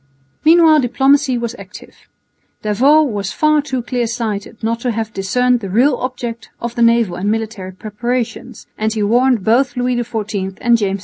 [0.43, 1.95] Meanwhile diplomacy was active.
[2.63, 6.81] D'Avaux was far too clear sighted not to have discerned the real object of the
[6.81, 10.99] naval and military preparations, and he warned both Louis XIV and James II.